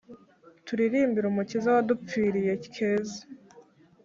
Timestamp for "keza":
2.73-3.21